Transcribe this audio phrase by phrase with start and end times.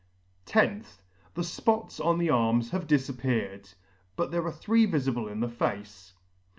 [0.55, 1.03] loth.
[1.35, 3.75] The fpots on the arms have difappeared,
[4.15, 6.13] but there are three vifible in the face.